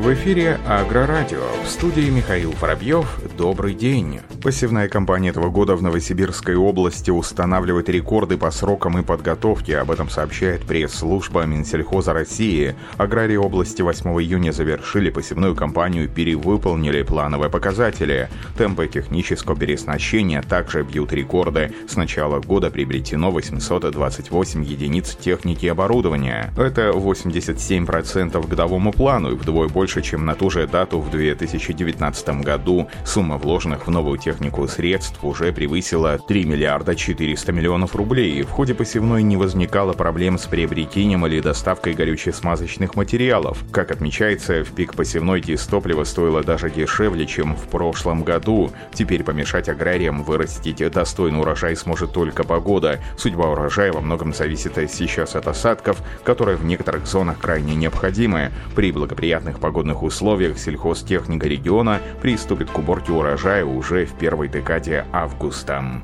[0.00, 1.42] В эфире Агрорадио.
[1.62, 3.20] В студии Михаил Воробьев.
[3.36, 4.20] Добрый день.
[4.42, 9.76] Посевная кампания этого года в Новосибирской области устанавливает рекорды по срокам и подготовке.
[9.76, 12.74] Об этом сообщает пресс-служба Минсельхоза России.
[12.96, 18.30] Аграрии области 8 июня завершили посевную кампанию и перевыполнили плановые показатели.
[18.56, 21.74] Темпы технического переоснащения также бьют рекорды.
[21.86, 26.54] С начала года приобретено 828 единиц техники и оборудования.
[26.56, 32.88] Это 87% годовому плану и вдвое больше, чем на ту же дату в 2019 году.
[33.04, 38.42] Сумма вложенных в новую технику средств уже превысила 3 миллиарда 400 миллионов рублей.
[38.42, 43.64] В ходе посевной не возникало проблем с приобретением или доставкой горюче-смазочных материалов.
[43.72, 48.70] Как отмечается, в пик посевной дистопливо стоило даже дешевле, чем в прошлом году.
[48.94, 53.00] Теперь помешать аграриям вырастить достойный урожай сможет только погода.
[53.16, 58.50] Судьба урожая во многом зависит сейчас от осадков, которые в некоторых зонах крайне необходимы.
[58.74, 66.02] При благоприятных погодных условиях сельхозтехника региона приступит к уборке урожая уже в первой декаде августа.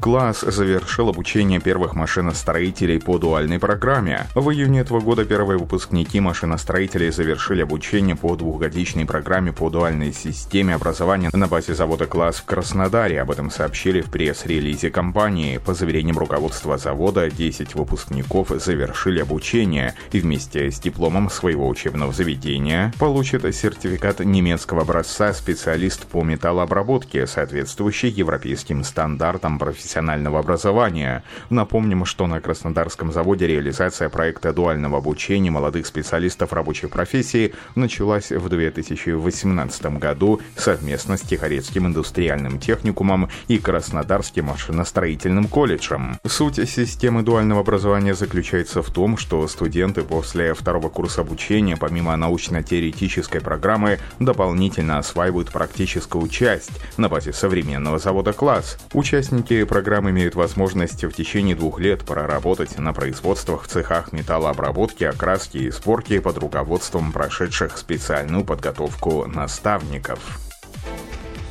[0.00, 4.26] Класс завершил обучение первых машиностроителей по дуальной программе.
[4.34, 10.74] В июне этого года первые выпускники машиностроителей завершили обучение по двухгодичной программе по дуальной системе
[10.74, 13.22] образования на базе завода «Класс» в Краснодаре.
[13.22, 15.56] Об этом сообщили в пресс-релизе компании.
[15.56, 22.92] По заверениям руководства завода, 10 выпускников завершили обучение и вместе с дипломом своего учебного заведения
[22.98, 31.22] получат сертификат немецкого образца специалист по металлообработке, соответствующий европейским стандартам профессионального профессионального образования.
[31.50, 38.48] Напомним, что на Краснодарском заводе реализация проекта дуального обучения молодых специалистов рабочих профессий началась в
[38.48, 46.18] 2018 году совместно с Тихорецким индустриальным техникумом и Краснодарским машиностроительным колледжем.
[46.26, 53.40] Суть системы дуального образования заключается в том, что студенты после второго курса обучения, помимо научно-теоретической
[53.40, 58.78] программы, дополнительно осваивают практическую часть на базе современного завода «Класс».
[58.92, 65.56] Участники программ имеют возможность в течение двух лет проработать на производствах в цехах металлообработки, окраски
[65.56, 70.43] и сборки под руководством прошедших специальную подготовку наставников.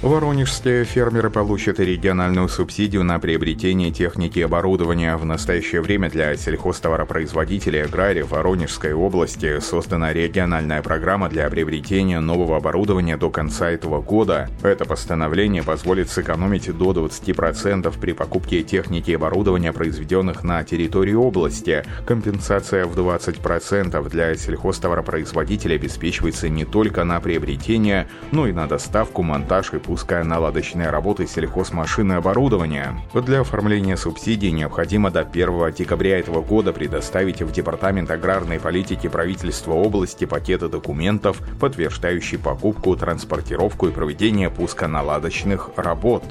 [0.04, 5.16] Воронежские фермеры получат региональную субсидию на приобретение техники и оборудования.
[5.16, 12.58] В настоящее время для сельхозтоваропроизводителей и аграриев Воронежской области создана региональная программа для приобретения нового
[12.58, 14.50] оборудования до конца этого года.
[14.62, 21.86] Это постановление позволит сэкономить до 20% при покупке техники и оборудования, произведенных на территории области.
[22.06, 29.72] Компенсация в 20% для сельхозтоваропроизводителей обеспечивается не только на приобретение, но и на доставку, монтаж
[29.74, 33.00] и пуская наладочные работы сельхозмашины оборудования.
[33.14, 39.74] Для оформления субсидий необходимо до 1 декабря этого года предоставить в Департамент аграрной политики правительства
[39.74, 46.24] области пакеты документов, подтверждающие покупку, транспортировку и проведение пусконаладочных работ.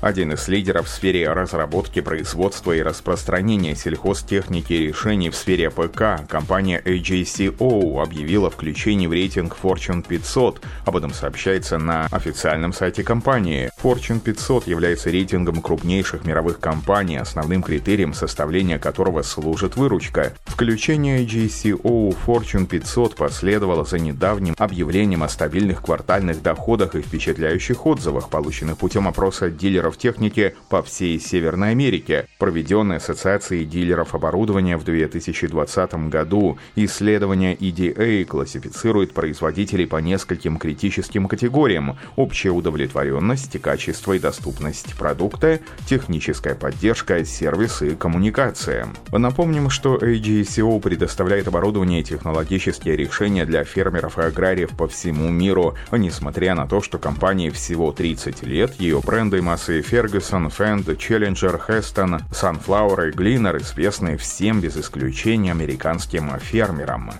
[0.00, 6.26] Один из лидеров в сфере разработки, производства и распространения сельхозтехники и решений в сфере ПК,
[6.26, 10.62] компания AJCO объявила включение в рейтинг Fortune 500.
[10.86, 13.70] Об этом сообщается на официальном сайте компании.
[13.82, 20.32] Fortune 500 является рейтингом крупнейших мировых компаний, основным критерием составления которого служит выручка.
[20.46, 28.30] Включение AJCO Fortune 500 последовало за недавним объявлением о стабильных квартальных доходах и впечатляющих отзывах,
[28.30, 34.84] полученных путем опроса дилеров дилеров техники по всей Северной Америке, проведенной Ассоциацией дилеров оборудования в
[34.84, 36.58] 2020 году.
[36.76, 46.54] Исследование EDA классифицирует производителей по нескольким критическим категориям– общая удовлетворенность, качество и доступность продукта, техническая
[46.54, 48.88] поддержка, сервис и коммуникация.
[49.12, 55.74] Напомним, что AGCO предоставляет оборудование и технологические решения для фермеров и аграриев по всему миру.
[55.92, 62.20] Несмотря на то, что компании всего 30 лет, ее бренды массы Фергюсон, Фенд, Челленджер, Хестон,
[62.30, 67.12] Sunflower и Глинер известны всем без исключения американским фермерам.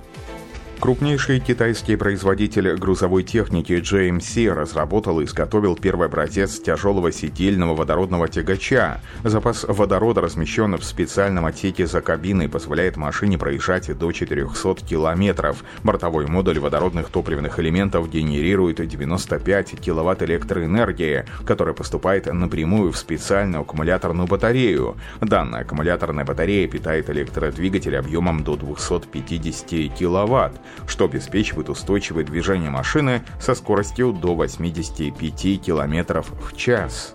[0.81, 9.03] Крупнейший китайский производитель грузовой техники JMC разработал и изготовил первый образец тяжелого сидельного водородного тягача.
[9.23, 15.65] Запас водорода размещен в специальном отсеке за кабиной и позволяет машине проезжать до 400 километров.
[15.85, 24.27] Бортовой модуль водородных топливных элементов генерирует 95 киловатт электроэнергии, которая поступает напрямую в специальную аккумуляторную
[24.27, 24.97] батарею.
[25.21, 33.55] Данная аккумуляторная батарея питает электродвигатель объемом до 250 киловатт что обеспечивает устойчивое движение машины со
[33.55, 37.15] скоростью до 85 км в час.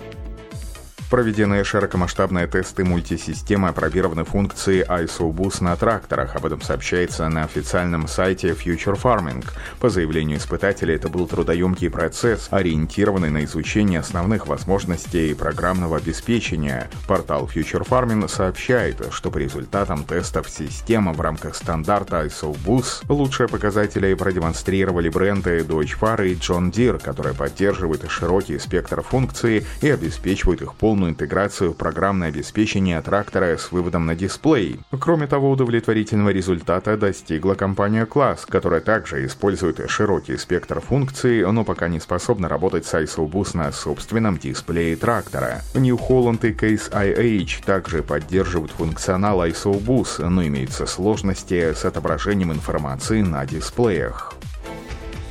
[1.09, 6.35] Проведены широкомасштабные тесты мультисистемы опробированы функции ISO-BUS на тракторах.
[6.35, 9.45] Об этом сообщается на официальном сайте Future Farming.
[9.79, 16.89] По заявлению испытателей, это был трудоемкий процесс, ориентированный на изучение основных возможностей программного обеспечения.
[17.07, 24.11] Портал Future Farming сообщает, что по результатам тестов системы в рамках стандарта ISO-BUS лучшие показатели
[24.15, 30.73] продемонстрировали бренды Deutsche Fahr и John Deere, которые поддерживают широкий спектр функций и обеспечивают их
[30.73, 34.79] полную полную интеграцию в программное обеспечение трактора с выводом на дисплей.
[34.97, 41.89] Кроме того, удовлетворительного результата достигла компания Class, которая также использует широкий спектр функций, но пока
[41.89, 45.63] не способна работать с ISO-BUS на собственном дисплее трактора.
[45.73, 53.21] New Holland и Case IH также поддерживают функционал ISO-BUS, но имеются сложности с отображением информации
[53.21, 54.33] на дисплеях.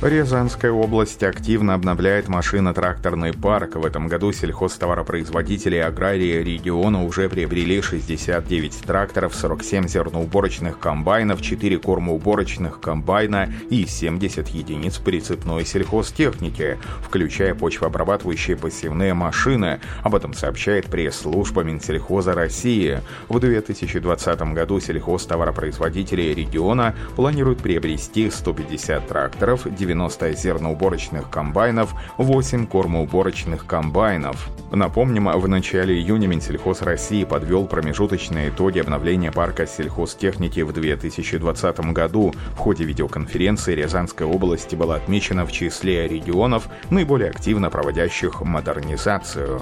[0.05, 3.75] Рязанская область активно обновляет машино-тракторный парк.
[3.75, 11.79] В этом году сельхозтоваропроизводители и аграрии региона уже приобрели 69 тракторов, 47 зерноуборочных комбайнов, 4
[11.79, 19.79] кормоуборочных комбайна и 70 единиц прицепной сельхозтехники, включая почвообрабатывающие посевные машины.
[20.03, 22.99] Об этом сообщает пресс-служба Минсельхоза России.
[23.27, 34.49] В 2020 году сельхозтоваропроизводители региона планируют приобрести 150 тракторов, 90 зерноуборочных комбайнов, 8 кормоуборочных комбайнов.
[34.71, 42.33] Напомним, в начале июня Минсельхоз России подвел промежуточные итоги обновления парка сельхозтехники в 2020 году.
[42.55, 49.61] В ходе видеоконференции Рязанская область была отмечена в числе регионов, наиболее активно проводящих модернизацию.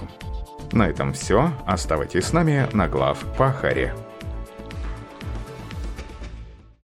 [0.71, 1.51] На этом все.
[1.67, 3.93] Оставайтесь с нами на глав Пахаре.